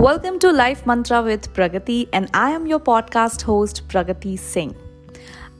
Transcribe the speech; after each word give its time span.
Welcome 0.00 0.38
to 0.40 0.52
Life 0.52 0.86
Mantra 0.86 1.22
with 1.22 1.52
Pragati, 1.52 2.08
and 2.12 2.30
I 2.32 2.50
am 2.50 2.66
your 2.66 2.78
podcast 2.78 3.42
host, 3.42 3.88
Pragati 3.88 4.38
Singh. 4.38 4.74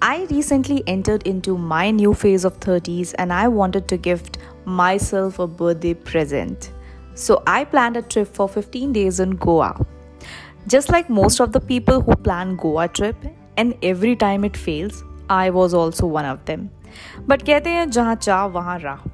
I 0.02 0.26
recently 0.30 0.82
entered 0.86 1.26
into 1.26 1.56
my 1.56 1.90
new 1.90 2.14
phase 2.14 2.44
of 2.44 2.60
30s 2.60 3.14
and 3.18 3.32
I 3.32 3.48
wanted 3.48 3.88
to 3.88 3.96
gift 3.96 4.38
myself 4.64 5.38
a 5.38 5.46
birthday 5.46 5.94
present. 5.94 6.70
So 7.14 7.42
I 7.46 7.64
planned 7.64 7.96
a 7.96 8.02
trip 8.02 8.28
for 8.28 8.48
15 8.48 8.92
days 8.92 9.20
in 9.20 9.30
Goa. 9.36 9.86
Just 10.66 10.90
like 10.90 11.08
most 11.08 11.40
of 11.40 11.52
the 11.52 11.60
people 11.60 12.00
who 12.00 12.14
plan 12.16 12.56
Goa 12.56 12.88
trip, 12.88 13.16
and 13.56 13.74
every 13.82 14.16
time 14.16 14.44
it 14.44 14.56
fails, 14.56 15.02
I 15.28 15.50
was 15.50 15.74
also 15.74 16.06
one 16.06 16.24
of 16.24 16.44
them. 16.44 16.70
But 17.26 17.44
कहते 17.44 17.70
हैं 17.70 17.90
जहाँ 17.90 18.14
चाह 18.14 18.44
वहाँ 18.46 18.78
राह 18.78 19.08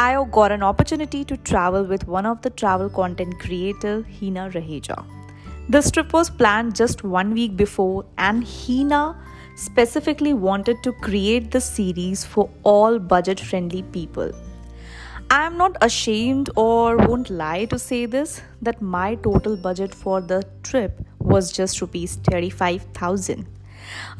I 0.00 0.24
got 0.30 0.52
an 0.52 0.62
opportunity 0.62 1.24
to 1.24 1.36
travel 1.38 1.82
with 1.82 2.06
one 2.06 2.24
of 2.24 2.40
the 2.42 2.50
travel 2.50 2.88
content 2.88 3.40
creator, 3.40 4.06
Hina 4.20 4.48
Raheja. 4.54 5.04
This 5.68 5.90
trip 5.90 6.12
was 6.12 6.30
planned 6.30 6.76
just 6.76 7.02
one 7.02 7.34
week 7.34 7.56
before, 7.56 8.04
and 8.16 8.46
Hina 8.46 9.16
specifically 9.56 10.34
wanted 10.34 10.84
to 10.84 10.92
create 10.92 11.50
the 11.50 11.60
series 11.60 12.24
for 12.24 12.48
all 12.62 13.00
budget 13.00 13.40
friendly 13.40 13.82
people. 13.82 14.30
I 15.30 15.44
am 15.46 15.58
not 15.58 15.76
ashamed 15.80 16.48
or 16.54 16.96
won't 16.96 17.28
lie 17.28 17.64
to 17.64 17.76
say 17.76 18.06
this 18.06 18.40
that 18.62 18.80
my 18.80 19.16
total 19.16 19.56
budget 19.56 19.92
for 19.92 20.20
the 20.20 20.44
trip 20.62 21.00
was 21.18 21.50
just 21.50 21.80
rupees 21.80 22.14
35,000. 22.30 23.48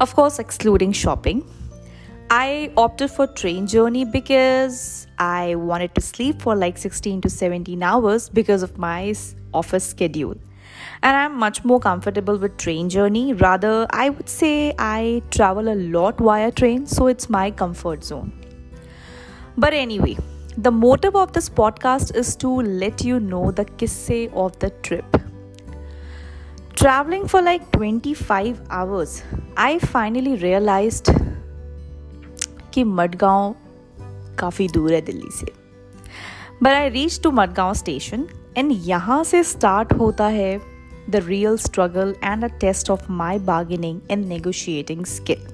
Of 0.01 0.13
course, 0.13 0.39
excluding 0.39 0.91
shopping. 0.91 1.45
I 2.31 2.71
opted 2.77 3.09
for 3.09 3.25
train 3.25 3.65
journey 3.65 4.05
because 4.05 5.07
I 5.17 5.55
wanted 5.55 5.95
to 5.95 6.01
sleep 6.01 6.43
for 6.43 6.55
like 6.55 6.77
16 6.77 7.21
to 7.21 7.29
17 7.29 7.81
hours 7.81 8.29
because 8.29 8.61
of 8.61 8.77
my 8.77 9.15
office 9.51 9.83
schedule. 9.83 10.35
And 11.01 11.17
I'm 11.17 11.35
much 11.35 11.65
more 11.65 11.79
comfortable 11.79 12.37
with 12.37 12.55
train 12.57 12.87
journey. 12.87 13.33
Rather, 13.33 13.87
I 13.89 14.09
would 14.09 14.29
say 14.29 14.75
I 14.77 15.23
travel 15.31 15.69
a 15.69 15.73
lot 15.73 16.19
via 16.19 16.51
train, 16.51 16.85
so 16.85 17.07
it's 17.07 17.31
my 17.31 17.49
comfort 17.49 18.03
zone. 18.03 18.31
But 19.57 19.73
anyway, 19.73 20.15
the 20.55 20.71
motive 20.71 21.15
of 21.15 21.33
this 21.33 21.49
podcast 21.49 22.15
is 22.15 22.35
to 22.35 22.49
let 22.61 23.03
you 23.03 23.19
know 23.19 23.49
the 23.49 23.65
kisse 23.65 24.31
of 24.33 24.59
the 24.59 24.69
trip. 24.83 25.17
Traveling 26.75 27.27
for 27.27 27.41
like 27.41 27.71
25 27.71 28.61
hours, 28.69 29.23
I 29.57 29.79
finally 29.79 30.35
realized 30.35 31.09
कि 32.79 32.83
मडगांव 32.83 33.55
काफ़ी 34.39 34.67
दूर 34.67 34.93
है 34.93 35.01
दिल्ली 35.01 35.29
से। 35.31 35.45
But 36.63 36.71
I 36.71 36.89
reach 36.89 37.21
to 37.23 37.31
Madgaon 37.31 37.73
station 37.73 38.25
and 38.57 38.71
यहाँ 38.75 39.23
से 39.23 39.43
start 39.43 39.93
होता 39.93 40.27
है 40.27 40.59
the 41.09 41.15
real 41.15 41.57
struggle 41.57 42.15
and 42.23 42.43
a 42.43 42.47
test 42.47 42.89
of 42.89 43.11
my 43.11 43.39
bargaining 43.39 43.99
and 44.11 44.25
negotiating 44.25 45.05
skill 45.05 45.47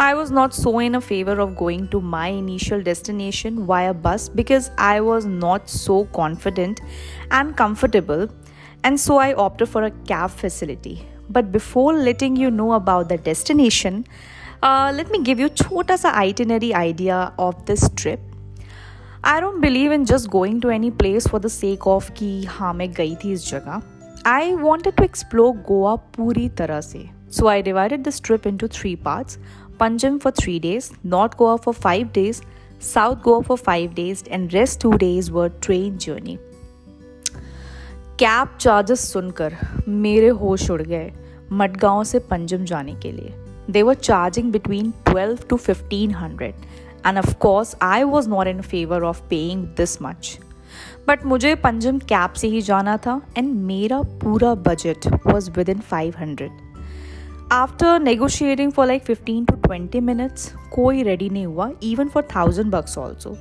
I 0.00 0.12
was 0.12 0.32
not 0.32 0.52
so 0.52 0.80
in 0.80 0.94
a 0.94 0.98
favour 0.98 1.38
of 1.38 1.50
going 1.50 1.88
to 1.88 2.00
my 2.00 2.38
initial 2.38 2.82
destination 2.82 3.58
via 3.58 3.86
a 3.86 3.92
bus 3.92 4.30
because 4.36 4.70
I 4.78 5.00
was 5.00 5.28
not 5.28 5.66
so 5.66 6.06
confident 6.14 6.80
and 7.32 7.54
comfortable 7.54 8.28
and 8.84 8.98
so 8.98 9.18
I 9.18 9.32
opt 9.32 9.64
for 9.64 9.82
a 9.82 9.88
cab 9.88 10.28
facility 10.28 10.98
but 11.30 11.44
before 11.44 11.94
letting 11.94 12.38
you 12.38 12.50
know 12.50 12.68
about 12.68 13.06
the 13.06 13.12
destination 13.12 14.04
let 14.64 15.10
me 15.12 15.18
give 15.18 15.40
you 15.40 15.48
छोटा 15.48 15.96
सा 15.96 16.10
itinerary 16.10 16.72
idea 16.72 17.20
of 17.40 17.56
this 17.66 17.84
trip 17.96 18.26
I 19.24 19.40
don't 19.40 19.54
believe 19.54 19.92
in 19.92 20.04
just 20.04 20.28
going 20.28 20.60
to 20.62 20.70
any 20.70 20.90
place 20.90 21.28
for 21.28 21.40
the 21.40 21.46
sake 21.46 21.86
of 21.86 22.10
कि 22.12 22.44
हाँ 22.44 22.74
मैं 22.74 22.92
गई 22.92 23.14
थी 23.14 23.32
इस 23.32 23.50
जगह 23.50 23.82
I 24.26 24.54
wanted 24.54 24.94
to 24.94 25.04
explore 25.04 25.56
Goa 25.68 25.94
पूरी 26.16 26.48
तरह 26.48 26.80
से 26.80 27.04
so 27.30 27.46
I 27.46 27.62
divided 27.62 28.02
this 28.02 28.22
trip 28.22 28.46
into 28.56 28.68
three 28.68 28.94
parts 28.96 29.38
Panjim 29.80 30.18
for 30.18 30.32
three 30.32 30.58
days 30.60 30.90
north 31.06 31.36
Goa 31.36 31.56
for 31.56 31.74
five 31.74 32.10
days 32.14 32.42
south 32.82 33.16
Goa 33.16 33.40
for 33.40 33.56
five 33.56 33.92
days 33.92 34.24
and 34.28 34.52
rest 34.52 34.80
two 34.80 34.92
days 34.92 35.32
व 35.32 35.48
train 35.48 35.96
journey 35.96 36.38
cab 38.18 38.56
charges 38.60 39.12
सुनकर 39.12 39.56
मेरे 39.88 40.28
होश 40.28 40.70
उड़ 40.70 40.82
गए 40.82 41.12
मडगांव 41.52 42.04
से 42.04 42.18
पंजम 42.18 42.64
जाने 42.64 42.94
के 42.94 43.12
लिए। 43.12 43.34
they 43.69 43.83
were 43.83 43.95
charging 43.97 44.51
between 44.51 44.93
12 45.05 45.47
to 45.47 45.57
1500 45.57 46.53
and 47.03 47.17
of 47.17 47.39
course 47.39 47.75
I 47.81 48.03
was 48.05 48.27
not 48.27 48.47
in 48.47 48.61
favor 48.63 49.03
of 49.05 49.21
paying 49.29 49.69
this 49.75 49.99
much. 50.01 50.37
But 51.07 51.25
मुझे 51.25 51.53
पंजम 51.55 51.97
कैब 52.09 52.33
से 52.33 52.47
ही 52.47 52.61
जाना 52.61 52.95
था 52.97 53.19
एंड 53.37 53.53
मेरा 53.65 54.01
पूरा 54.23 54.53
budget 54.67 55.07
was 55.27 55.49
within 55.69 55.79
five 55.89 56.13
hundred 56.19 56.51
after 57.53 57.99
negotiating 57.99 58.71
for 58.71 58.87
like 58.87 59.03
fifteen 59.05 59.45
to 59.45 59.55
twenty 59.65 59.99
minutes 59.99 60.51
कोई 60.73 61.03
ready 61.03 61.29
नहीं 61.29 61.45
हुआ 61.45 61.69
even 61.83 62.07
for 62.13 62.27
thousand 62.35 62.71
bucks 62.71 62.97
also 62.97 63.35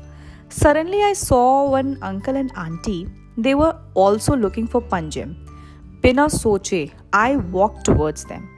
suddenly 0.62 1.00
I 1.02 1.14
saw 1.14 1.42
one 1.68 1.94
uncle 2.02 2.36
and 2.36 2.50
aunty 2.56 3.04
they 3.38 3.54
were 3.54 3.92
also 3.98 4.34
looking 4.34 4.68
for 4.68 4.82
Panjim 4.92 5.34
बिना 6.02 6.28
सोचे 6.28 6.88
I 7.14 7.36
walk 7.36 7.82
towards 7.86 8.26
them 8.26 8.48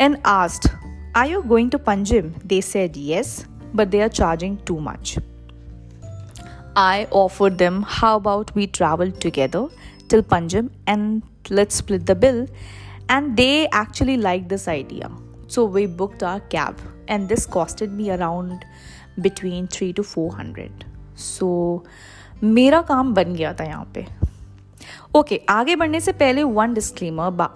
and 0.00 0.16
asked 0.26 0.68
Are 1.14 1.26
you 1.26 1.42
going 1.42 1.70
to 1.70 1.78
Panjim? 1.78 2.34
They 2.44 2.60
said 2.60 2.96
yes, 2.96 3.44
but 3.74 3.90
they 3.90 4.02
are 4.02 4.08
charging 4.08 4.58
too 4.58 4.80
much. 4.80 5.18
I 6.76 7.08
offered 7.10 7.58
them, 7.58 7.82
how 7.82 8.16
about 8.16 8.54
we 8.54 8.66
travel 8.66 9.10
together 9.10 9.68
till 10.08 10.22
Panjim 10.22 10.70
and 10.86 11.22
let's 11.50 11.74
split 11.74 12.06
the 12.06 12.14
bill? 12.14 12.46
And 13.08 13.36
they 13.36 13.68
actually 13.68 14.16
liked 14.16 14.48
this 14.48 14.68
idea. 14.68 15.10
So 15.46 15.64
we 15.64 15.86
booked 15.86 16.22
our 16.22 16.40
cab, 16.40 16.78
and 17.08 17.28
this 17.28 17.46
costed 17.46 17.90
me 17.90 18.10
around 18.10 18.64
between 19.20 19.66
3 19.66 19.92
to 19.94 20.02
400. 20.02 20.84
So 21.14 21.82
मेरा 22.42 22.80
काम 22.88 23.12
बन 23.14 23.34
गया 23.34 23.52
था 23.60 23.64
यहाँ 23.64 23.90
पे 23.94 24.06
okay 25.14 25.36
okay, 25.36 25.46
आगे 25.50 25.76
बढ़ने 25.76 26.00
से 26.00 26.12
पहले 26.12 26.42
one 26.42 26.74
disclaimer 26.74 27.48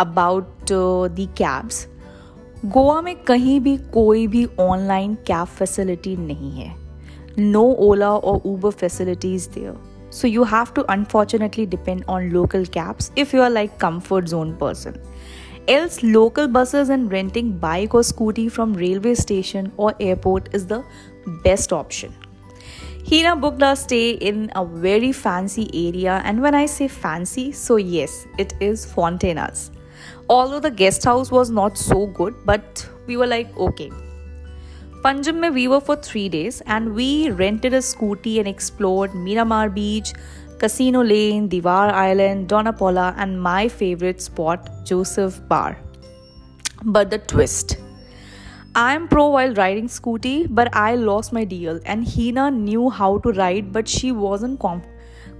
about 0.00 0.72
the 0.72 1.26
cabs 1.38 1.86
Goa 2.63 3.01
में 3.01 3.15
कहीं 3.23 3.59
भी 3.59 3.75
कोई 3.93 4.25
भी 4.27 4.45
ऑनलाइन 4.59 5.13
कैब 5.27 5.47
फैसिलिटी 5.47 6.15
नहीं 6.17 6.51
है। 6.51 6.73
नो 7.39 7.63
ओला 7.87 8.11
और 8.11 8.41
Uber 8.45 8.71
facilities 8.71 9.49
there 9.49 9.73
so 10.11 10.27
you 10.27 10.43
have 10.43 10.67
to 10.75 10.81
unfortunately 10.81 11.65
depend 11.65 12.03
on 12.09 12.29
local 12.31 12.65
cabs 12.73 13.11
if 13.17 13.35
you 13.35 13.41
are 13.41 13.49
like 13.49 13.71
comfort 13.81 14.25
zone 14.25 14.53
person 14.61 14.99
else 15.69 16.03
local 16.03 16.47
buses 16.47 16.91
and 16.91 17.11
renting 17.13 17.53
bike 17.59 17.95
और 17.95 18.03
scooty 18.03 18.47
from 18.49 18.75
railway 18.77 19.15
station 19.15 19.69
और 19.79 19.97
airport 20.01 20.49
is 20.55 20.67
the 20.67 20.83
best 21.27 21.73
option 21.73 22.15
Heena 23.07 23.35
book 23.35 23.57
the 23.59 23.73
stay 23.75 24.09
in 24.09 24.47
a 24.47 24.61
very 24.61 25.11
fancy 25.11 25.69
area 25.87 26.17
and 26.25 26.39
one 26.41 26.55
I 26.55 26.67
say 26.67 26.87
fancy 26.87 27.51
so 27.51 27.77
yes 27.77 28.25
it 28.39 28.61
is 28.61 28.87
Fontainhas 28.87 29.69
although 30.29 30.59
the 30.59 30.71
guest 30.71 31.03
house 31.03 31.31
was 31.31 31.49
not 31.49 31.77
so 31.77 32.07
good 32.07 32.33
but 32.45 32.87
we 33.07 33.17
were 33.17 33.27
like 33.27 33.55
okay 33.57 33.91
Panjim 35.05 35.53
we 35.53 35.67
were 35.67 35.79
for 35.79 35.95
3 35.95 36.29
days 36.29 36.61
and 36.65 36.95
we 36.95 37.29
rented 37.29 37.75
a 37.75 37.81
scooty 37.87 38.39
and 38.39 38.47
explored 38.47 39.13
Miramar 39.13 39.69
Beach, 39.69 40.13
Casino 40.57 41.03
Lane, 41.03 41.47
Diwar 41.47 41.91
Island, 41.91 42.47
Donapola 42.49 43.13
and 43.15 43.39
my 43.39 43.67
favorite 43.67 44.19
spot 44.19 44.67
Joseph 44.83 45.39
Bar. 45.47 45.77
But 46.83 47.11
the 47.11 47.19
twist 47.19 47.77
I'm 48.73 49.07
pro 49.07 49.27
while 49.27 49.53
riding 49.53 49.87
scooty 49.87 50.47
but 50.49 50.75
I 50.75 50.95
lost 50.95 51.31
my 51.31 51.43
deal 51.43 51.79
and 51.85 52.07
Hina 52.15 52.49
knew 52.49 52.89
how 52.89 53.19
to 53.19 53.31
ride 53.31 53.71
but 53.71 53.87
she 53.87 54.11
wasn't 54.11 54.59
com- 54.59 54.81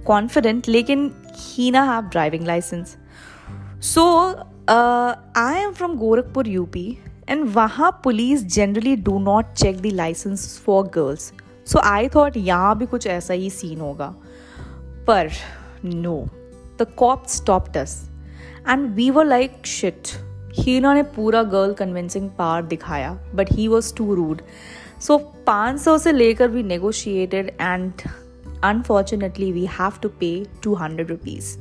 confident 0.06 0.66
lekin 0.66 1.12
Hina 1.36 1.84
have 1.84 2.08
driving 2.10 2.44
license. 2.44 2.96
So 3.80 4.46
I 4.68 5.58
am 5.62 5.72
from 5.72 5.94
Gorakhpur 5.96 6.48
UP 6.48 6.86
and 7.28 7.44
वहाँ 7.54 7.90
police 8.04 8.42
generally 8.44 8.94
do 8.96 9.18
not 9.18 9.52
check 9.52 9.80
the 9.82 9.86
licence 9.86 10.58
for 10.66 10.86
girls 10.94 11.32
so 11.66 11.78
I 11.78 12.08
thought 12.08 12.36
यहाँ 12.36 12.76
भी 12.78 12.86
कुछ 12.86 13.06
ऐसा 13.06 13.34
ही 13.34 13.50
scene 13.50 13.80
होगा. 13.80 14.06
पर 15.06 15.30
no 15.84 16.16
the 16.78 16.86
cop 16.98 17.26
stop 17.26 17.68
us 17.68 17.94
and 18.68 18.88
we 18.94 19.10
were 19.10 19.24
like 19.24 19.66
shit 19.66 20.08
Heena 20.58 20.94
ने 20.94 21.02
पूरा 21.16 21.42
गर्ल 21.42 21.72
कन्विंसिंग 21.74 22.28
पावर 22.38 22.62
दिखाया 22.62 23.12
but 23.34 23.52
he 23.52 23.68
was 23.68 23.94
too 23.94 24.14
rude 24.14 24.42
so 25.00 25.18
पाँच 25.46 25.80
सौ 25.80 25.96
से 25.98 26.12
लेकर 26.12 26.48
we 26.48 26.62
negotiated 26.62 27.56
and 27.60 28.08
unfortunately 28.64 29.52
we 29.52 29.66
have 29.70 29.92
to 30.02 30.08
pay 30.20 30.30
two 30.62 30.74
hundred 30.74 31.10
rupees 31.10 31.56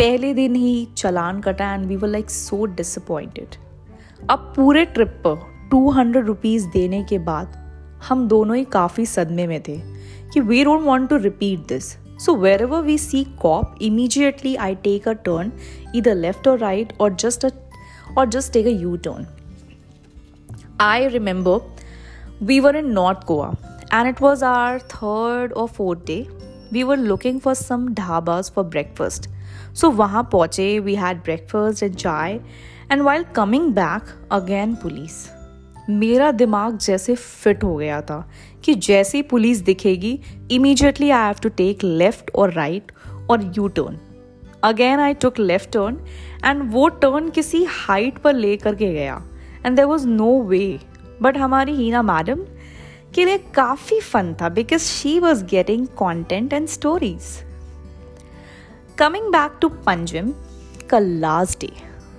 पहले 0.00 0.32
दिन 0.34 0.54
ही 0.56 0.88
चलान 0.96 1.40
कटा 1.40 1.72
and 1.74 1.84
we 1.86 1.96
were 1.96 2.08
like 2.08 2.30
so 2.30 2.64
disappointed 2.66 3.54
अब 4.30 4.52
पूरे 4.56 4.84
ट्रिप 4.84 5.08
पर 5.24 5.40
टू 5.70 5.90
हंड्रेड 5.90 6.26
रुपीज़ 6.26 6.66
देने 6.68 7.02
के 7.04 7.18
बाद 7.24 7.56
हम 8.02 8.26
दोनों 8.28 8.56
ही 8.56 8.64
काफ़ी 8.72 9.04
सदमे 9.06 9.46
में 9.46 9.60
थे 9.68 9.76
कि 10.32 10.40
we 10.40 10.62
don't 10.64 10.82
want 10.82 11.08
to 11.10 11.16
repeat 11.18 11.66
this 11.68 11.88
so 12.24 12.34
wherever 12.62 12.82
we 12.82 12.96
see 12.98 13.22
cop 13.42 13.74
immediately 13.82 14.54
I 14.58 14.74
take 14.84 15.08
a 15.08 15.12
turn 15.24 15.50
इधर 15.94 16.14
लेफ़्ट 16.16 16.48
और 16.48 16.58
राइट 16.58 16.92
और 17.00 17.14
जस्ट 17.14 17.44
अ 17.44 17.50
और 18.18 18.28
just 18.28 18.52
take 18.52 18.66
a 18.66 18.76
U 18.80 18.96
turn 18.98 19.26
I 20.80 21.08
remember 21.08 21.58
we 22.42 22.58
were 22.60 22.76
in 22.76 22.88
north 22.92 23.26
Goa 23.26 23.52
and 23.92 24.08
it 24.08 24.22
was 24.22 24.44
our 24.44 24.78
third 24.94 25.52
और 25.52 25.68
fourth 25.68 26.06
day 26.06 26.24
we 26.72 26.82
were 26.82 26.96
looking 26.98 27.40
for 27.40 27.54
some 27.56 27.88
dhabas 27.94 28.50
for 28.50 28.64
breakfast 28.66 29.30
So, 29.76 29.84
वहाँ 29.84 30.28
पहुँचे 30.32 30.78
we 30.78 30.94
had 30.94 31.22
breakfast 31.22 31.82
and 31.82 31.94
chai 31.94 32.40
and 32.92 33.02
while 33.02 33.22
coming 33.22 33.72
back 33.72 34.28
again 34.32 34.74
police 34.74 35.30
मेरा 35.90 36.32
दिमाग 36.32 36.78
जैसे 36.78 37.14
fit 37.14 37.64
हो 37.64 37.76
गया 37.76 38.00
था 38.00 38.30
कि 38.64 38.74
जैसी 38.74 39.22
पुलिस 39.22 39.58
दिखेगी 39.58 40.20
immediately 40.50 41.10
I 41.10 41.26
have 41.26 41.34
to 41.42 41.48
take 41.48 41.84
left 41.84 42.30
और 42.34 42.52
राइट 42.52 42.92
और 43.30 43.52
U 43.56 43.68
turn 43.68 43.98
again 44.64 45.00
I 45.00 45.14
took 45.14 45.38
left 45.38 45.70
turn 45.70 45.98
and 46.44 46.72
वो 46.72 46.88
टर्न 46.88 47.30
किसी 47.30 47.64
हाइट 47.64 48.18
पर 48.18 48.34
ले 48.34 48.56
करके 48.56 48.92
गया. 48.92 49.22
And 49.66 49.76
there 49.76 49.84
was 49.84 50.08
no 50.08 50.42
way 50.42 50.80
but 51.22 51.36
हमारी 51.36 51.72
हीना 51.72 52.02
मैडम 52.02 52.44
के 53.14 53.24
लिए 53.24 53.38
काफ़ी 53.38 54.00
फन 54.00 54.34
था 54.42 54.48
because 54.48 54.80
she 54.80 55.18
was 55.18 55.44
getting 55.44 55.86
content 55.86 56.52
and 56.52 56.68
stories 56.68 57.49
coming 58.99 59.31
back 59.31 59.57
to 59.61 59.69
Panjim 59.85 60.31
का 60.89 60.99
last 60.99 61.59
day 61.61 61.71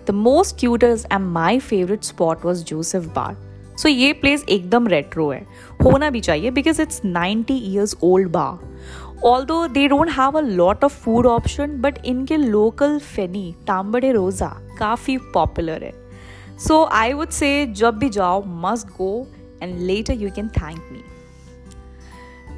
the 0.06 0.14
most 0.14 0.58
cutest 0.60 1.04
and 1.12 1.24
my 1.24 1.58
favourite 1.58 2.04
spot 2.04 2.44
was 2.44 2.62
Joseph 2.68 3.06
bar 3.14 3.36
so 3.78 3.88
ये 3.88 4.12
place 4.12 4.44
एकदम 4.48 4.86
retro 4.88 5.30
है 5.30 5.40
होना 5.84 6.10
भी 6.10 6.20
चाहिए 6.20 6.50
because 6.50 6.80
it's 6.80 7.00
ninety 7.04 7.56
years 7.70 7.96
old 8.04 8.28
बा 8.32 8.46
although 9.44 9.66
they 9.68 9.86
don't 9.88 10.10
have 10.18 10.38
a 10.38 10.40
lot 10.40 10.84
of 10.84 11.02
food 11.04 11.26
option 11.26 11.80
but 11.80 12.04
इनके 12.04 12.36
local 12.36 12.98
फेनी 12.98 13.52
तांबड़े 13.66 14.12
रोज़ा 14.12 14.48
काफ़ी 14.78 15.16
पॉपुलर 15.34 15.84
है 15.84 15.92
सो 16.66 16.84
आई 16.92 17.12
वुड 17.12 17.30
से 17.40 17.50
जब 17.76 17.98
भी 17.98 18.08
जाओ 18.08 18.42
must 18.64 18.96
go 18.98 19.26
and 19.62 19.78
later 19.80 20.14
you 20.14 20.30
can 20.36 20.48
thank 20.48 20.88
me 20.92 21.02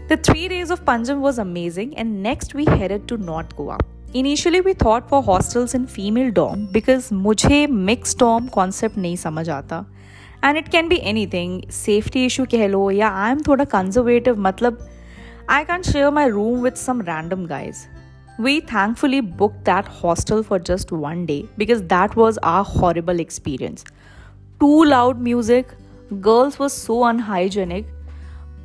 The 0.09 0.17
three 0.17 0.49
days 0.49 0.71
of 0.71 0.87
Panjam 0.87 1.19
was 1.21 1.39
amazing, 1.39 1.95
and 1.99 2.23
next 2.23 2.55
we 2.55 2.65
headed 2.65 3.07
to 3.09 3.17
North 3.19 3.55
Goa. 3.55 3.77
Initially 4.16 4.60
we 4.60 4.74
thought 4.84 5.08
for 5.10 5.24
hostels 5.24 5.76
in 5.76 5.86
female 5.86 6.32
dorm 6.32 6.66
because 6.74 7.14
मुझे 7.14 7.66
mix 7.68 8.16
dorm 8.20 8.48
concept 8.48 8.98
नहीं 8.98 9.16
समझ 9.16 9.50
आता। 9.50 9.84
And 10.44 10.58
it 10.58 10.68
can 10.68 10.88
be 10.88 10.96
anything 11.28 11.62
safety 11.72 12.26
issue 12.26 12.46
कह 12.52 12.68
लो, 12.68 12.90
या 12.92 13.10
I 13.10 13.32
am 13.32 13.42
थोड़ा 13.48 13.64
conservative 13.66 14.40
मतलब 14.40 14.88
I 15.50 15.64
can 15.64 15.82
share 15.82 16.10
my 16.12 16.30
room 16.30 16.62
with 16.64 16.78
some 16.78 17.02
random 17.02 17.46
guys 17.46 17.86
we 18.42 18.60
thankfully 18.62 19.22
book 19.22 19.54
that 19.66 19.86
hostel 20.04 20.42
for 20.44 20.62
just 20.68 20.94
one 20.94 21.26
day 21.26 21.44
because 21.58 21.82
that 21.86 22.18
was 22.18 22.40
a 22.44 22.60
horrible 22.70 23.20
experience 23.20 23.86
too 24.60 24.84
loud 24.84 25.22
music 25.24 25.68
girls 26.14 26.60
was 26.62 26.72
so 26.74 27.00
unhygienic 27.02 27.86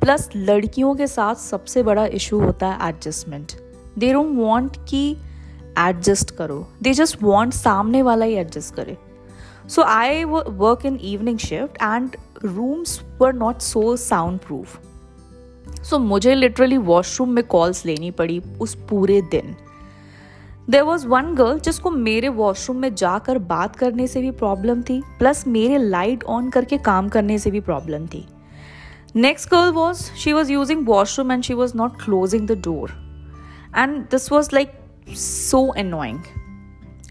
plus 0.01 0.29
लड़कियों 0.35 0.93
के 0.95 1.07
साथ 1.07 1.35
सबसे 1.35 1.83
बड़ा 1.83 2.05
issue 2.19 2.39
होता 2.39 2.67
है 2.67 2.89
adjustment 2.89 3.51
they 3.99 4.11
don't 4.13 4.35
want 4.35 4.77
की 4.89 5.17
adjust 5.79 6.31
करो। 6.31 6.65
They 6.81 6.93
just 6.93 7.23
want 7.23 7.53
सामने 7.53 8.01
वाला 8.01 8.25
ही 8.25 8.33
एडजस्ट 8.33 8.75
करे। 8.75 8.97
So 9.69 9.83
I 9.85 10.25
work 10.59 10.83
in 10.89 10.95
evening 11.07 11.35
shift 11.41 11.75
and 11.87 12.15
rooms 12.43 12.93
were 13.19 13.33
not 13.39 13.65
so 13.65 13.81
soundproof. 14.03 14.77
So 15.83 15.95
so, 15.95 16.01
मुझे 16.01 16.33
लिटरली 16.35 16.77
वॉशरूम 16.77 17.29
में 17.29 17.43
कॉल्स 17.43 17.85
लेनी 17.85 18.09
पड़ी 18.11 18.41
उस 18.61 18.73
पूरे 18.89 19.21
दिन। 19.21 19.55
देर 20.69 20.81
वॉज़ 20.81 21.05
वन 21.07 21.33
गर्ल 21.35 21.59
जिसको 21.59 21.91
मेरे 21.91 22.29
वॉशरूम 22.29 22.77
में 22.77 22.95
जाकर 22.95 23.37
बात 23.37 23.75
करने 23.75 24.07
से 24.07 24.21
भी 24.21 24.31
प्रॉब्लम 24.31 24.81
थी 24.81 25.01
प्लस 25.19 25.47
मेरे 25.47 25.77
लाइट 25.77 26.23
ऑन 26.23 26.49
करके 26.49 26.77
काम 26.77 27.09
करने 27.09 27.37
से 27.39 27.51
भी 27.51 27.59
प्रॉब्लम 27.59 28.07
थी। 28.07 28.25
Next 29.15 29.49
girl 29.49 29.71
was 29.71 30.03
she 30.15 30.33
was 30.33 30.51
using 30.51 30.87
washroom 30.87 31.31
and 31.31 31.43
she 31.43 31.53
was 31.53 31.77
not 31.77 32.01
closing 32.01 32.47
the 32.47 32.61
door 32.65 32.91
and 33.77 33.97
this 34.01 34.31
was 34.31 34.49
like 34.53 34.78
so 35.11 35.65
annoying 35.69 36.19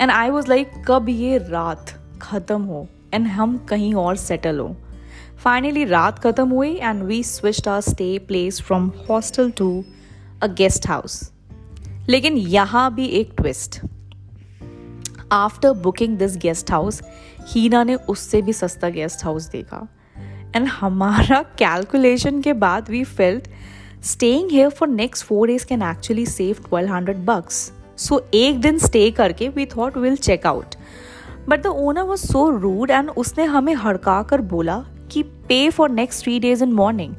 and 0.00 0.10
I 0.10 0.30
was 0.30 0.48
like 0.48 0.72
कब 0.88 1.08
ये 1.08 1.38
रात 1.38 1.94
ख़त्म 2.22 2.62
हो? 2.62 2.86
एंड 3.14 3.26
हम 3.26 3.56
कहीं 3.68 3.94
और 3.94 4.16
सेटल 4.16 4.58
हो। 4.58 4.74
फाइनली 5.44 5.84
रात 5.84 6.18
ख़त्म 6.18 6.48
हुई 6.48 6.74
and 6.74 7.02
we 7.02 7.22
switch 7.22 7.68
our 7.68 7.80
stay 7.80 8.18
place 8.18 8.60
from 8.62 8.90
hostel 9.10 9.50
to 9.50 9.84
a 10.42 10.46
guest 10.46 10.88
house 10.88 11.20
लेकिन 12.08 12.36
यहाँ 12.36 12.94
भी 12.94 13.06
एक 13.20 13.32
twist 13.36 13.80
after 15.32 15.72
booking 15.72 16.16
this 16.18 16.36
guest 16.36 16.70
house 16.70 17.00
Heena 17.48 17.82
ने 17.84 17.94
उससे 17.94 18.42
भी 18.42 18.52
सस्ता 18.52 18.88
गेस्ट 18.88 19.24
हाउस 19.24 19.48
देखा। 19.50 19.86
एंड 20.56 20.66
हमारा 20.66 21.42
कैलकुलेशन 21.58 22.40
के 22.42 22.52
बाद 22.52 22.90
we 22.90 23.02
felt 23.04 23.48
staying 24.04 24.50
here 24.50 24.68
for 24.68 24.88
next 24.88 25.24
four 25.26 25.46
days 25.48 25.66
can 25.66 25.82
actually 25.82 26.26
save 26.26 26.64
twelve 26.68 26.92
hundred 26.92 27.24
bucks 27.24 27.70
so 27.98 28.20
एक 28.34 28.60
दिन 28.60 28.78
स्टे 28.78 29.10
करके 29.10 29.48
we 29.48 29.66
thought 29.76 29.96
will 29.96 30.16
check 30.16 30.46
out 30.46 30.74
but 31.48 31.62
the 31.62 31.66
owner 31.66 32.02
was 32.02 32.26
so 32.26 32.48
rude 32.58 32.90
and 32.90 33.10
उसने 33.10 33.44
हमें 33.44 33.74
हड़का 33.74 34.22
कर 34.22 34.40
बोला 34.50 34.84
कि 35.12 35.22
pay 35.48 35.68
for 35.70 35.90
next 35.90 36.22
three 36.22 36.38
days 36.40 36.64
in 36.64 36.72
morning 36.72 37.14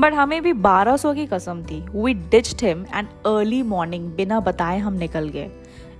but 0.00 0.14
हमें 0.14 0.40
भी 0.42 0.52
बारह 0.52 0.96
सौ 0.96 1.12
की 1.14 1.26
कसम 1.26 1.62
थी. 1.62 1.80
We 1.94 2.14
ditched 2.14 2.64
him 2.64 2.84
and 2.94 3.08
early 3.26 3.62
morning 3.62 4.08
बिना 4.12 4.38
बताए 4.40 4.78
हम 4.78 4.94
निकल 4.98 5.28
गए. 5.28 5.50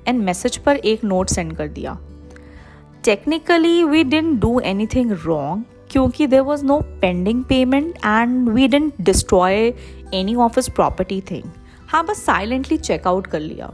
एंड 0.08 0.22
मैसेज 0.22 0.56
पर 0.56 0.76
एक 0.76 1.04
नोट 1.04 1.28
सेंड 1.28 1.52
कर 1.56 1.68
दिया. 1.68 1.98
Technically 3.04 3.82
we 3.84 4.04
didn't 4.04 4.40
do 4.40 4.58
anything 4.86 5.12
wrong 5.24 5.64
क्योंकि 5.90 6.26
there 6.26 6.40
was 6.40 6.64
no 6.64 6.80
pending 7.00 7.44
payment 7.44 7.94
and 7.96 8.48
we 8.48 8.68
didn't 8.68 8.92
destroy 9.00 9.72
any 10.14 10.34
office 10.34 10.68
property 10.68 11.20
thing 11.30 11.50
हाँ 11.88 12.04
बस 12.06 12.24
साइलेंटली 12.24 12.76
चेकआउट 12.78 13.26
कर 13.26 13.40
लिया. 13.40 13.72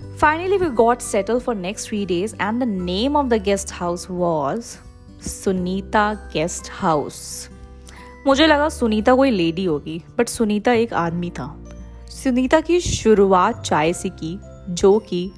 Finally, 0.00 0.58
we 0.58 0.68
got 0.70 1.02
settled 1.02 1.42
for 1.42 1.54
next 1.54 1.88
three 1.88 2.04
days, 2.04 2.34
and 2.38 2.62
the 2.62 2.66
name 2.66 3.16
of 3.16 3.28
the 3.30 3.38
guest 3.38 3.70
house 3.70 4.08
was 4.08 4.76
Sunita 5.22 6.12
guest 6.32 6.70
house 6.72 7.48
मुझे 8.26 8.46
लगा 8.46 8.68
सुनीता 8.68 9.14
कोई 9.14 9.30
lady 9.30 9.64
होगी 9.64 10.02
but 10.18 10.28
Sunita 10.28 10.72
एक 10.72 10.92
आदमी 10.94 11.30
था। 11.30 11.64
सुनीता 12.10 12.60
की 12.60 12.80
शुरुआत 12.80 13.62
चाय 13.62 13.92
से 13.92 14.08
की 14.08 14.38
जो 14.70 14.98
कि 14.98 15.32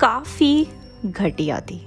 काफ़ी 0.00 0.66
घटिया 1.06 1.60
थी। 1.60 1.80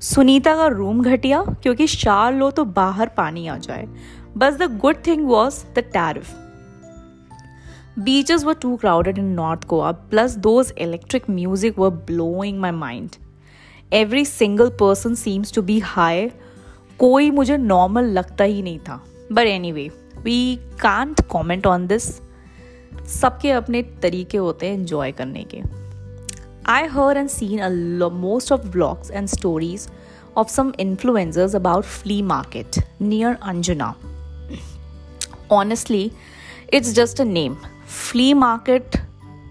सुनीता 0.00 0.56
का 0.56 0.66
रूम 0.66 1.02
घटिया 1.02 1.42
क्योंकि 1.62 1.86
चार 1.86 2.34
लो 2.34 2.50
तो 2.50 2.64
बाहर 2.64 3.08
पानी 3.08 3.46
आ 3.46 3.56
जाए। 3.58 3.86
बस 4.36 4.54
the 4.54 4.78
good 4.80 4.96
thing 5.06 5.26
was 5.28 5.64
the 5.74 5.78
tariff 5.78 6.34
Beaches 8.03 8.43
were 8.43 8.55
too 8.55 8.77
crowded 8.77 9.17
in 9.17 9.35
North 9.35 9.67
Goa, 9.67 9.93
plus, 10.09 10.35
those 10.35 10.71
electric 10.71 11.29
music 11.29 11.77
were 11.77 11.91
blowing 11.91 12.59
my 12.59 12.71
mind. 12.71 13.17
Every 13.91 14.23
single 14.25 14.71
person 14.71 15.15
seems 15.15 15.51
to 15.51 15.61
be 15.61 15.79
high. 15.95 16.31
कोई 16.99 17.29
मुझे 17.31 17.57
नॉर्मल 17.57 18.05
लगता 18.17 18.43
ही 18.43 18.61
नहीं 18.61 18.79
था 18.87 18.99
but 19.31 19.47
anyway 19.71 19.89
we 20.23 20.55
can't 20.81 21.21
comment 21.29 21.67
on 21.67 21.87
this 21.87 22.05
सबके 23.21 23.51
अपने 23.51 23.81
तरीके 24.01 24.37
होते 24.37 24.67
हैं 24.67 24.73
इन्जॉय 24.73 25.11
करने 25.11 25.43
के 25.53 25.61
I 26.71 26.87
heard 26.91 27.17
and 27.17 27.29
seen 27.29 27.59
a 27.59 28.09
most 28.09 28.51
of 28.51 28.65
blogs 28.75 29.11
and 29.11 29.27
stories 29.27 29.87
of 30.35 30.49
some 30.49 30.73
influencers 30.73 31.53
about 31.53 31.85
flea 31.85 32.21
market 32.21 32.79
near 32.99 33.35
Anjuna. 33.35 33.95
Honestly, 35.49 36.11
it's 36.69 36.93
just 36.93 37.19
a 37.19 37.25
name. 37.25 37.57
flea 37.88 38.34
market 38.34 39.00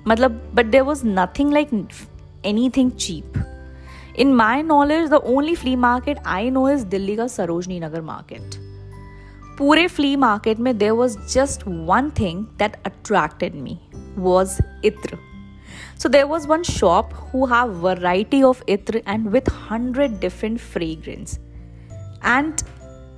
matlab 0.10 0.34
but 0.54 0.72
there 0.72 0.86
was 0.86 1.04
nothing 1.04 1.50
like 1.50 1.72
anything 2.44 2.96
cheap. 2.96 3.38
In 4.16 4.36
my 4.36 4.62
knowledge 4.62 5.10
the 5.10 5.22
only 5.22 5.56
flea 5.56 5.76
market 5.76 6.20
i 6.24 6.50
know 6.50 6.68
is 6.68 6.86
delhi 6.86 7.16
ka 7.16 7.26
sarojini 7.38 7.80
nagar 7.80 8.04
market. 8.04 8.60
Pure 9.58 9.90
flea 9.90 10.16
market 10.16 10.60
mein 10.60 10.78
there 10.78 10.94
was 10.94 11.18
just 11.34 11.66
one 11.66 12.12
thing 12.22 12.48
that 12.60 12.80
attracted 12.86 13.56
me 13.56 13.76
was 14.16 14.62
itr. 14.84 15.20
So 15.96 16.08
there 16.08 16.28
was 16.28 16.48
one 16.48 16.64
shop 16.64 17.14
who 17.32 17.46
have 17.48 17.76
variety 17.90 18.44
of 18.44 18.64
itr 18.68 19.02
and 19.08 19.32
with 19.32 19.48
100 19.50 20.20
different 20.20 20.62
fragrance. 20.62 21.40
And 22.22 22.64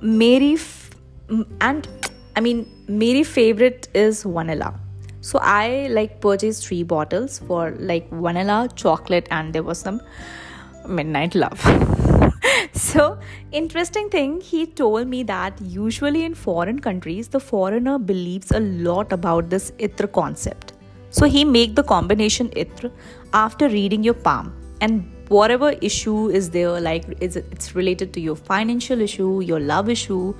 mary 0.00 0.56
and 1.60 1.88
i 2.36 2.40
mean 2.40 2.66
mary 2.88 3.22
favorite 3.22 3.88
is 3.92 4.22
vanilla 4.22 4.70
so 5.20 5.38
i 5.42 5.86
like 5.90 6.20
purchased 6.20 6.66
three 6.66 6.82
bottles 6.82 7.38
for 7.46 7.70
like 7.78 8.10
vanilla 8.10 8.68
chocolate 8.74 9.26
and 9.30 9.52
there 9.52 9.62
was 9.62 9.78
some 9.78 10.00
midnight 10.88 11.34
love. 11.34 11.60
So 12.72 13.18
interesting 13.52 14.08
thing 14.08 14.40
he 14.40 14.66
told 14.66 15.06
me 15.06 15.22
that 15.24 15.60
usually 15.60 16.24
in 16.24 16.34
foreign 16.34 16.78
countries 16.78 17.28
the 17.28 17.40
foreigner 17.40 17.98
believes 17.98 18.50
a 18.50 18.60
lot 18.60 19.12
about 19.12 19.50
this 19.50 19.70
itra 19.72 20.10
concept. 20.10 20.72
So 21.10 21.26
he 21.26 21.44
make 21.44 21.74
the 21.74 21.82
combination 21.82 22.48
itra 22.50 22.90
after 23.32 23.68
reading 23.68 24.02
your 24.02 24.14
palm. 24.14 24.54
And 24.80 25.12
whatever 25.28 25.70
issue 25.82 26.30
is 26.30 26.50
there 26.50 26.80
like 26.80 27.04
it's 27.20 27.74
related 27.74 28.14
to 28.14 28.20
your 28.20 28.36
financial 28.36 29.00
issue, 29.00 29.40
your 29.40 29.60
love 29.60 29.88
issue, 29.88 30.34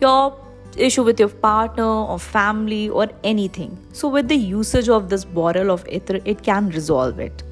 your 0.00 0.36
issue 0.78 1.02
with 1.02 1.20
your 1.20 1.28
partner 1.28 1.84
or 1.84 2.18
family 2.18 2.88
or 2.88 3.08
anything. 3.24 3.78
So 3.92 4.08
with 4.08 4.28
the 4.28 4.36
usage 4.36 4.88
of 4.88 5.08
this 5.08 5.24
bottle 5.24 5.70
of 5.70 5.86
ether, 5.88 6.20
it 6.24 6.42
can 6.42 6.70
resolve 6.70 7.18
it. 7.18 7.42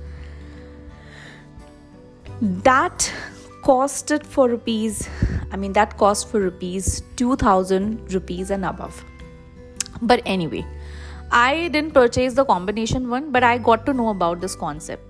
That 2.41 3.13
costed 3.63 4.25
for 4.25 4.49
rupees 4.49 5.09
I 5.53 5.57
mean 5.57 5.73
that 5.75 5.97
cost 5.97 6.29
for 6.29 6.41
rupees 6.41 7.03
2000 7.17 8.13
rupees 8.13 8.51
and 8.51 8.65
above. 8.65 9.05
But 10.03 10.23
anyway, 10.27 10.67
I 11.31 11.69
didn't 11.69 11.95
purchase 11.95 12.35
the 12.35 12.45
combination 12.45 13.09
one, 13.09 13.31
but 13.33 13.43
I 13.43 13.59
got 13.59 13.87
to 13.87 13.93
know 13.93 14.09
about 14.09 14.41
this 14.41 14.55
concept. 14.55 15.06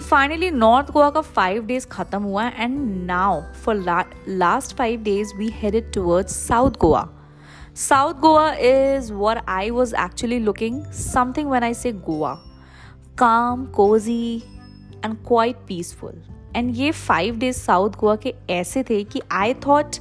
Finally 0.00 0.50
north 0.50 0.90
Goa 0.90 1.10
का 1.10 1.20
five 1.20 1.64
days 1.66 1.86
खत्म 1.86 2.22
हुआ 2.22 2.42
है 2.42 2.64
and 2.64 2.78
now 3.06 3.40
for 3.64 3.74
last 4.28 4.76
five 4.76 5.02
days 5.02 5.34
we 5.34 5.48
headed 5.48 5.92
towards 5.92 6.36
south 6.48 6.70
Goa 6.70 7.08
south 7.76 8.14
Goa 8.14 8.52
is 8.52 9.12
where 9.12 9.40
I 9.48 9.70
was 9.70 9.94
actually 9.94 10.38
looking 10.38 10.82
something 10.92 11.50
when 11.50 11.62
I 11.62 11.74
say 11.74 11.92
Goa 11.92 12.32
calm 13.18 13.66
cosy 13.66 14.42
and 15.04 15.16
quite 15.26 15.56
peaceful 15.68 16.22
and 16.56 16.76
ये 16.76 16.90
five 16.90 17.36
days 17.36 17.56
south 17.56 17.90
Goa 17.90 18.16
के 18.16 18.34
ऐसे 18.50 18.82
थे 18.82 19.04
कि 19.04 19.20
I 19.32 19.54
thought 19.54 19.96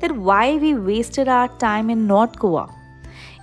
that 0.00 0.12
why 0.12 0.58
we 0.58 0.72
wasted 0.72 1.28
our 1.28 1.48
time 1.60 1.90
in 1.90 1.98
north 1.98 2.38
Goa 2.38 2.68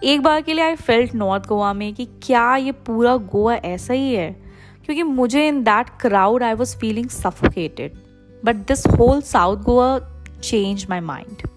एक 0.03 0.21
बार 0.21 0.41
के 0.41 0.53
लिए 0.53 0.63
I 0.63 0.75
felt 0.75 1.15
north 1.15 1.47
Goa 1.47 1.73
में 1.73 1.93
कि 1.93 2.05
क्या 2.23 2.55
ये 2.55 2.71
पूरा 2.71 3.17
गोवा 3.17 3.55
ऐसा 3.55 3.93
ही 3.93 4.13
है? 4.15 4.44
क्योंकि 4.85 5.03
मुझे 5.03 5.47
in 5.47 5.63
that 5.63 5.89
crowd 6.01 6.43
I 6.43 6.53
was 6.53 6.75
feeling 6.77 7.09
suffocated 7.09 7.93
but 8.43 8.55
this 8.67 8.85
whole 8.89 9.21
south 9.23 9.63
Goa 9.63 9.97
change 10.41 10.85
my 10.89 10.99
mind 11.01 11.47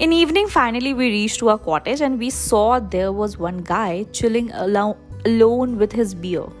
in 0.00 0.12
evening 0.12 0.48
finally 0.48 0.92
we 0.92 1.08
reach 1.10 1.38
to 1.40 1.48
our 1.48 1.56
cottage 1.64 2.02
and 2.02 2.18
we 2.18 2.30
saw 2.30 2.78
there 2.90 3.06
was 3.08 3.36
one 3.38 3.58
guy 3.68 4.04
chilling 4.14 4.50
alone 5.26 5.74
with 5.78 5.94
his 5.94 6.14
beer 6.20 6.58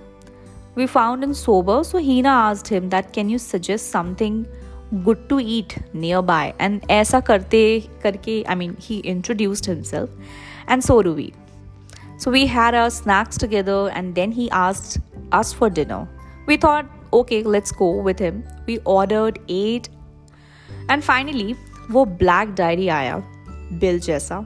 we 0.76 0.86
found 0.86 1.24
in 1.24 1.32
sober 1.32 1.82
so 1.82 1.98
Heena 2.22 2.34
आज 2.40 2.62
him 2.72 2.88
that 2.90 3.10
can 3.14 3.30
you 3.30 3.38
suggest 3.38 3.92
something 3.92 4.44
good 4.94 5.26
to 5.28 5.38
eat 5.38 5.74
nearby 6.24 6.52
and 6.60 6.80
ऐसा 6.90 7.20
करते 7.20 7.62
करके 8.02 8.42
I 8.42 8.54
mean 8.54 8.76
he 8.80 8.98
introduced 9.06 9.68
himself 9.68 10.70
and 10.70 10.82
so 10.82 11.00
रू 11.00 11.12
we 11.12 11.32
So 12.22 12.30
we 12.30 12.46
had 12.46 12.74
our 12.74 12.90
snacks 12.90 13.38
together 13.38 13.90
and 13.98 14.14
then 14.14 14.32
he 14.32 14.50
asked 14.50 14.98
us 15.32 15.52
for 15.54 15.70
dinner. 15.70 16.06
We 16.46 16.56
thought, 16.56 16.88
okay, 17.12 17.42
let's 17.42 17.72
go 17.72 18.02
with 18.08 18.18
him. 18.18 18.42
We 18.66 18.78
ordered, 18.94 19.38
ate, 19.48 19.88
and 20.88 21.04
finally, 21.04 21.54
वो 21.90 22.04
black 22.04 22.54
diary 22.54 22.88
आया 22.88 23.16
bill 23.72 24.00
जैसा। 24.00 24.38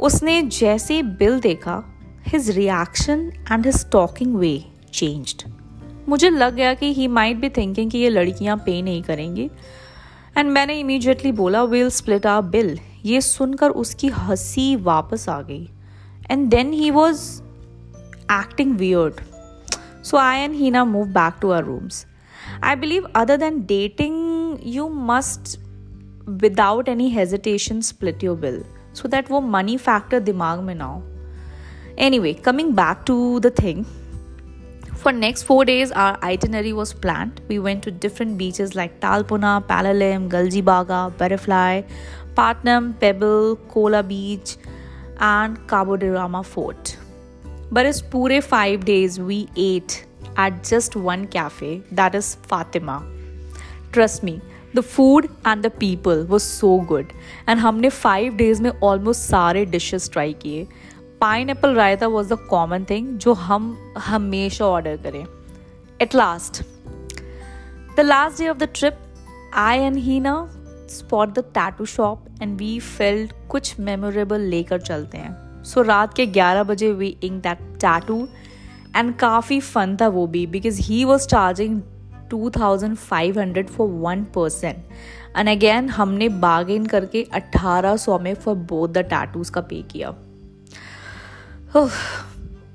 उसने 0.00 0.42
जैसे 0.42 1.02
bill 1.02 1.40
देखा 1.40 1.82
his 2.28 2.50
reaction 2.50 3.32
and 3.52 3.66
his 3.66 3.90
talking 3.90 4.36
way 4.36 4.64
changed 4.92 5.42
मुझे 6.08 6.30
लग 6.30 6.54
गया 6.54 6.74
कि 6.74 6.92
ही 6.94 7.08
माइट 7.08 7.36
बी 7.36 7.48
थिंकिंग 7.48 7.90
कि 7.90 7.98
ये 7.98 8.08
लड़कियाँ 8.08 8.56
पे 8.56 8.82
नहीं 8.82 9.02
करेंगी। 9.02 9.50
एंड 10.38 10.50
मैंने 10.50 10.78
इमीजिएटली 10.80 11.32
बोला 11.32 11.62
विल 11.62 11.90
स्प्लिट 11.90 12.26
आर 12.26 12.42
बिल 12.42 12.78
ये 13.04 13.20
सुनकर 13.20 13.70
उसकी 13.70 14.08
हँसी 14.08 14.76
वापस 14.76 15.28
आ 15.28 15.42
गई। 15.42 15.68
And 16.31 16.47
then 16.49 16.71
he 16.73 16.89
was 16.91 17.19
acting 18.31 18.77
weird 18.77 19.21
so 20.03 20.17
I 20.17 20.39
and 20.39 20.55
he 20.55 20.71
ना 20.71 20.83
move 20.85 21.05
back 21.13 21.37
to 21.41 21.51
our 21.51 21.63
rooms 21.63 22.05
I 22.63 22.75
believe 22.75 23.07
other 23.15 23.37
than 23.37 23.61
dating 23.65 24.57
you 24.75 24.87
must 25.11 25.57
without 26.41 26.89
any 26.89 27.09
hesitation 27.09 27.81
split 27.81 28.23
your 28.23 28.37
bill 28.39 28.63
so 28.95 29.07
that 29.07 29.31
वो 29.31 29.41
money 29.41 29.77
factor 29.77 30.19
दिमाग 30.19 30.59
में 30.63 30.73
ना 30.75 30.85
हो 30.85 31.03
anyway 32.19 32.33
coming 32.33 32.73
back 32.75 33.03
to 33.07 33.39
the 33.39 33.53
thing 33.63 33.85
For 35.01 35.11
next 35.15 35.43
4 35.43 35.63
days 35.65 35.91
our 36.03 36.17
itinerary 36.27 36.71
was 36.73 36.91
planned. 37.01 37.41
We 37.47 37.57
went 37.65 37.83
to 37.83 37.91
different 38.05 38.37
beaches 38.37 38.73
like 38.75 38.99
Talpuna, 38.99 39.51
Palalim, 39.67 40.27
Galjibaga, 40.27 41.15
Butterfly, 41.19 41.83
Patnam, 42.39 42.87
Pebble, 43.03 43.57
Kola 43.73 44.01
Beach 44.01 44.55
and 45.22 45.58
Cabo 45.66 45.96
de 45.96 46.10
Rama 46.10 46.42
Fort. 46.42 46.96
Pure 47.74 48.42
5 48.42 48.84
days 48.84 49.18
we 49.18 49.48
ate 49.56 50.04
at 50.36 50.62
just 50.64 50.96
one 50.96 51.26
cafe 51.26 51.82
that 51.90 52.14
is 52.14 52.34
Fatima. 52.52 53.02
Trust 53.92 54.22
me, 54.22 54.40
the 54.74 54.82
food 54.82 55.28
and 55.44 55.62
the 55.62 55.70
people 55.70 56.24
was 56.24 56.42
so 56.42 56.80
good 56.80 57.12
and 57.46 57.60
हमने 57.60 57.90
5 57.90 58.36
days 58.36 58.60
में 58.60 58.70
almost 58.70 59.30
सारे 59.30 59.66
dishes 59.76 60.08
try 60.16 60.32
किए 60.42 60.66
pineapple 61.50 61.74
raita 61.74 62.06
was 62.06 62.32
the 62.34 62.38
common 62.50 62.84
thing 62.90 63.08
जो 63.24 63.32
हम 63.32 63.66
हमेशा 64.06 64.64
order 64.66 64.96
करें 65.02 65.24
at 66.02 66.14
last 66.14 66.62
the 67.96 68.00
last 68.00 68.38
day 68.38 68.48
of 68.48 68.58
the 68.58 68.68
trip 68.74 68.98
I 69.54 69.78
and 69.78 69.96
Heena 70.20 70.34
spot 70.92 71.38
the 71.38 71.44
tattoo 71.54 71.84
shop 71.86 72.24
and 72.42 72.56
we 72.58 72.78
felt 72.80 73.32
कुछ 73.48 73.78
memorable 73.80 74.40
लेकर 74.50 74.80
चलते 74.80 75.18
हैं 75.18 75.62
सो 75.62 75.80
so, 75.80 75.86
रात 75.88 76.14
के 76.14 76.26
11 76.26 76.66
बजे 76.66 76.92
we 76.92 77.16
ink 77.24 77.42
that 77.42 77.58
tattoo 77.80 78.26
and 78.96 79.14
काफ़ी 79.16 79.60
फन 79.60 79.96
था 80.00 80.08
वो 80.08 80.26
भी 80.26 80.46
because 80.46 80.80
he 80.80 81.04
was 81.04 81.26
charging 81.26 81.80
2500 82.34 83.66
for 83.68 83.88
one 83.88 84.24
person 84.34 84.82
and 85.36 85.48
again 85.48 85.88
हमने 85.88 86.28
बार्गेन 86.40 86.86
करके 86.86 87.26
1800 87.36 88.20
में 88.20 88.34
फॉर 88.34 88.54
बोथ 88.70 88.88
द 88.88 89.04
टैटूज 89.10 89.50
का 89.50 89.60
पे 89.60 89.82
किया 89.90 90.14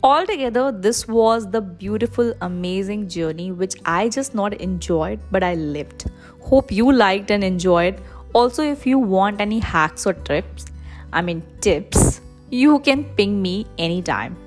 all 0.03 0.25
together 0.25 0.71
this 0.71 1.09
was 1.09 1.47
the 1.47 1.63
beautiful 1.79 2.33
amazing 2.41 3.07
journey 3.07 3.50
which 3.51 3.77
I 3.88 4.09
just 4.09 4.36
not 4.36 4.55
enjoyed 4.62 5.31
but 5.33 5.43
I 5.43 5.55
lived. 5.55 6.09
Hope 6.41 6.72
you 6.72 6.91
liked 6.91 7.32
and 7.32 7.44
enjoyed. 7.44 8.01
Also, 8.34 8.63
if 8.63 8.86
you 8.86 9.00
want 9.00 9.41
any 9.41 9.60
hacks 9.60 10.06
or 10.06 10.13
tips, 10.13 10.65
I 11.12 11.22
mean 11.22 11.44
tips, 11.62 12.22
you 12.50 12.79
can 12.79 13.03
ping 13.15 13.41
me 13.41 13.65
anytime. 13.77 14.38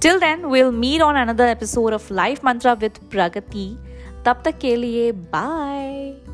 Till 0.00 0.20
then, 0.20 0.50
we'll 0.50 0.72
meet 0.72 1.00
on 1.00 1.16
another 1.16 1.46
episode 1.46 1.92
of 1.92 2.10
Life 2.10 2.42
Mantra 2.42 2.76
with 2.80 3.00
Pragati. 3.10 3.76
Tap 4.24 4.42
tak 4.42 4.58
ke 4.58 4.76
liye, 4.76 5.12
bye. 5.30 6.25